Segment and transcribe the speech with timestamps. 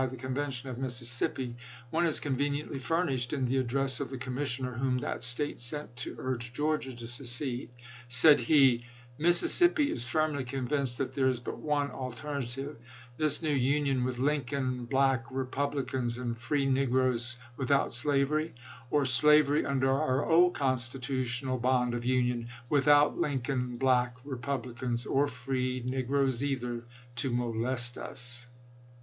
[0.09, 1.55] the convention of Mississippi,
[1.91, 6.15] one is conveniently furnished in the address of the commissioner whom that State sent to
[6.17, 7.69] urge Georgia to secede.
[8.07, 8.83] Said he:
[9.19, 12.77] Mississippi is firmly convinced that there is but one alternative.
[13.17, 18.55] This new union with Lincoln Black Repub licans and free negroes, without slavery;
[18.89, 25.27] or, slavery under our old constitutional bond of union, without Lin coln Black Republicans or
[25.27, 26.85] free negroes either,
[27.17, 28.47] to mo lest us.